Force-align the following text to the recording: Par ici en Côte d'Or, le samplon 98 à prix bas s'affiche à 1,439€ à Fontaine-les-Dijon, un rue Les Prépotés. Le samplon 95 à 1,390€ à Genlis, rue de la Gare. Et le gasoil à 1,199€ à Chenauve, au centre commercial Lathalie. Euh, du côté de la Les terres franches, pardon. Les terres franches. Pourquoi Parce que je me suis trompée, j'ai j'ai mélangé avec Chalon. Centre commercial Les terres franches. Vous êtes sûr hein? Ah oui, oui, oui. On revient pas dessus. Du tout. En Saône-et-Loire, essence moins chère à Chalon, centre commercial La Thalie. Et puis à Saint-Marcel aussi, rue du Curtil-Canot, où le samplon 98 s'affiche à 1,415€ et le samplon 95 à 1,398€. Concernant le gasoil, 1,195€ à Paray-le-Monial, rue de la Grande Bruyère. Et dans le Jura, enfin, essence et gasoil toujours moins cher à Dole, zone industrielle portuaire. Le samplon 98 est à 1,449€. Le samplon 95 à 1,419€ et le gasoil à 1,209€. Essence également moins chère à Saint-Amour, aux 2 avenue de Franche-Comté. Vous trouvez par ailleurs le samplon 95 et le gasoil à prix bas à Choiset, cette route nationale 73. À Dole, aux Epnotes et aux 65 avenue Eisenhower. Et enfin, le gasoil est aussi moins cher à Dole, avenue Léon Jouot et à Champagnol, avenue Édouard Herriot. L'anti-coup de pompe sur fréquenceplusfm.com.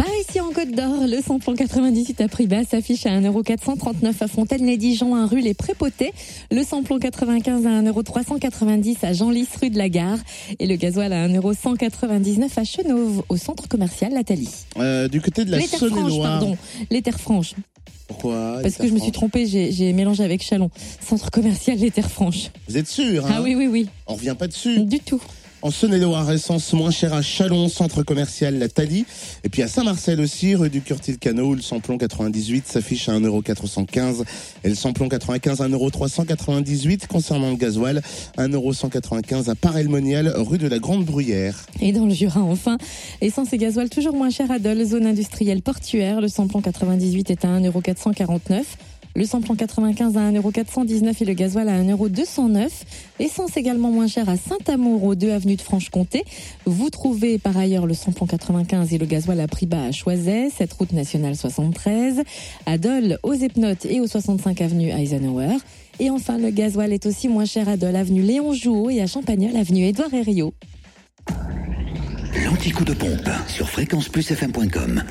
Par 0.00 0.08
ici 0.18 0.40
en 0.40 0.50
Côte 0.50 0.70
d'Or, 0.70 1.06
le 1.06 1.20
samplon 1.20 1.54
98 1.54 2.22
à 2.22 2.28
prix 2.28 2.46
bas 2.46 2.64
s'affiche 2.64 3.04
à 3.04 3.10
1,439€ 3.20 4.14
à 4.20 4.28
Fontaine-les-Dijon, 4.28 5.14
un 5.14 5.26
rue 5.26 5.42
Les 5.42 5.52
Prépotés. 5.52 6.14
Le 6.50 6.64
samplon 6.64 6.98
95 6.98 7.66
à 7.66 7.82
1,390€ 7.82 8.96
à 9.02 9.12
Genlis, 9.12 9.46
rue 9.60 9.68
de 9.68 9.76
la 9.76 9.90
Gare. 9.90 10.16
Et 10.58 10.66
le 10.66 10.76
gasoil 10.76 11.12
à 11.12 11.28
1,199€ 11.28 12.48
à 12.58 12.64
Chenauve, 12.64 13.24
au 13.28 13.36
centre 13.36 13.68
commercial 13.68 14.14
Lathalie. 14.14 14.48
Euh, 14.78 15.06
du 15.06 15.20
côté 15.20 15.44
de 15.44 15.50
la 15.50 15.58
Les 15.58 15.68
terres 15.68 15.86
franches, 15.86 16.22
pardon. 16.22 16.56
Les 16.90 17.02
terres 17.02 17.20
franches. 17.20 17.52
Pourquoi 18.08 18.60
Parce 18.62 18.76
que 18.76 18.88
je 18.88 18.94
me 18.94 19.00
suis 19.00 19.12
trompée, 19.12 19.44
j'ai 19.44 19.70
j'ai 19.70 19.92
mélangé 19.92 20.24
avec 20.24 20.42
Chalon. 20.42 20.70
Centre 21.06 21.30
commercial 21.30 21.76
Les 21.76 21.90
terres 21.90 22.10
franches. 22.10 22.50
Vous 22.70 22.78
êtes 22.78 22.88
sûr 22.88 23.26
hein? 23.26 23.32
Ah 23.34 23.42
oui, 23.42 23.54
oui, 23.54 23.66
oui. 23.66 23.86
On 24.06 24.14
revient 24.14 24.34
pas 24.38 24.46
dessus. 24.46 24.80
Du 24.80 25.00
tout. 25.00 25.20
En 25.62 25.70
Saône-et-Loire, 25.70 26.30
essence 26.32 26.72
moins 26.72 26.90
chère 26.90 27.12
à 27.12 27.20
Chalon, 27.20 27.68
centre 27.68 28.02
commercial 28.02 28.58
La 28.58 28.70
Thalie. 28.70 29.04
Et 29.44 29.50
puis 29.50 29.62
à 29.62 29.68
Saint-Marcel 29.68 30.18
aussi, 30.18 30.54
rue 30.54 30.70
du 30.70 30.80
Curtil-Canot, 30.80 31.48
où 31.48 31.54
le 31.54 31.60
samplon 31.60 31.98
98 31.98 32.66
s'affiche 32.66 33.10
à 33.10 33.12
1,415€ 33.12 34.24
et 34.64 34.70
le 34.70 34.74
samplon 34.74 35.10
95 35.10 35.60
à 35.60 35.68
1,398€. 35.68 37.06
Concernant 37.08 37.50
le 37.50 37.56
gasoil, 37.56 38.00
1,195€ 38.38 39.50
à 39.50 39.54
Paray-le-Monial, 39.54 40.32
rue 40.36 40.56
de 40.56 40.66
la 40.66 40.78
Grande 40.78 41.04
Bruyère. 41.04 41.66
Et 41.82 41.92
dans 41.92 42.06
le 42.06 42.14
Jura, 42.14 42.40
enfin, 42.40 42.78
essence 43.20 43.52
et 43.52 43.58
gasoil 43.58 43.90
toujours 43.90 44.14
moins 44.14 44.30
cher 44.30 44.50
à 44.50 44.58
Dole, 44.58 44.82
zone 44.82 45.04
industrielle 45.04 45.60
portuaire. 45.60 46.22
Le 46.22 46.28
samplon 46.28 46.62
98 46.62 47.30
est 47.30 47.44
à 47.44 47.48
1,449€. 47.60 48.62
Le 49.16 49.24
samplon 49.24 49.56
95 49.56 50.16
à 50.16 50.30
1,419€ 50.30 51.14
et 51.20 51.24
le 51.24 51.34
gasoil 51.34 51.68
à 51.68 51.82
1,209€. 51.82 52.68
Essence 53.18 53.56
également 53.56 53.90
moins 53.90 54.06
chère 54.06 54.28
à 54.28 54.36
Saint-Amour, 54.36 55.02
aux 55.04 55.14
2 55.14 55.30
avenue 55.30 55.56
de 55.56 55.62
Franche-Comté. 55.62 56.24
Vous 56.64 56.90
trouvez 56.90 57.38
par 57.38 57.56
ailleurs 57.56 57.86
le 57.86 57.94
samplon 57.94 58.26
95 58.26 58.92
et 58.92 58.98
le 58.98 59.06
gasoil 59.06 59.40
à 59.40 59.48
prix 59.48 59.66
bas 59.66 59.84
à 59.84 59.92
Choiset, 59.92 60.50
cette 60.56 60.72
route 60.72 60.92
nationale 60.92 61.34
73. 61.34 62.22
À 62.66 62.78
Dole, 62.78 63.18
aux 63.22 63.34
Epnotes 63.34 63.84
et 63.84 64.00
aux 64.00 64.06
65 64.06 64.60
avenue 64.60 64.90
Eisenhower. 64.90 65.56
Et 65.98 66.10
enfin, 66.10 66.38
le 66.38 66.50
gasoil 66.50 66.92
est 66.92 67.04
aussi 67.06 67.28
moins 67.28 67.44
cher 67.44 67.68
à 67.68 67.76
Dole, 67.76 67.96
avenue 67.96 68.22
Léon 68.22 68.52
Jouot 68.52 68.90
et 68.90 69.02
à 69.02 69.06
Champagnol, 69.06 69.56
avenue 69.56 69.86
Édouard 69.86 70.14
Herriot. 70.14 70.54
L'anti-coup 72.44 72.84
de 72.84 72.94
pompe 72.94 73.28
sur 73.48 73.68
fréquenceplusfm.com. 73.68 75.02